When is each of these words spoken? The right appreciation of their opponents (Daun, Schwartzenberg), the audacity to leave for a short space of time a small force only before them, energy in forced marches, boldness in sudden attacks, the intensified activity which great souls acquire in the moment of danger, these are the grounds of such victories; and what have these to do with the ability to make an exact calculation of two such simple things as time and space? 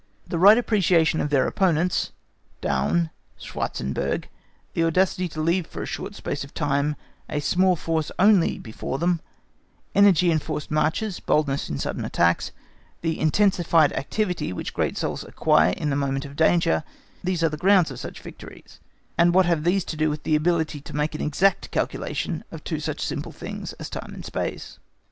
The 0.27 0.39
right 0.39 0.57
appreciation 0.57 1.21
of 1.21 1.29
their 1.29 1.45
opponents 1.45 2.11
(Daun, 2.59 3.11
Schwartzenberg), 3.39 4.25
the 4.73 4.83
audacity 4.83 5.27
to 5.27 5.39
leave 5.41 5.67
for 5.67 5.83
a 5.83 5.85
short 5.85 6.15
space 6.15 6.43
of 6.43 6.55
time 6.55 6.95
a 7.29 7.39
small 7.39 7.75
force 7.75 8.11
only 8.17 8.57
before 8.57 8.97
them, 8.97 9.21
energy 9.93 10.31
in 10.31 10.39
forced 10.39 10.71
marches, 10.71 11.19
boldness 11.19 11.69
in 11.69 11.77
sudden 11.77 12.03
attacks, 12.03 12.51
the 13.01 13.19
intensified 13.19 13.93
activity 13.93 14.51
which 14.51 14.73
great 14.73 14.97
souls 14.97 15.23
acquire 15.23 15.73
in 15.77 15.91
the 15.91 15.95
moment 15.95 16.25
of 16.25 16.35
danger, 16.35 16.83
these 17.23 17.43
are 17.43 17.49
the 17.49 17.55
grounds 17.55 17.91
of 17.91 17.99
such 17.99 18.21
victories; 18.21 18.79
and 19.19 19.35
what 19.35 19.45
have 19.45 19.63
these 19.63 19.85
to 19.85 19.95
do 19.95 20.09
with 20.09 20.23
the 20.23 20.35
ability 20.35 20.81
to 20.81 20.95
make 20.95 21.13
an 21.13 21.21
exact 21.21 21.69
calculation 21.69 22.43
of 22.51 22.63
two 22.63 22.79
such 22.79 23.01
simple 23.01 23.31
things 23.31 23.73
as 23.73 23.87
time 23.87 24.15
and 24.15 24.25
space? 24.25 24.79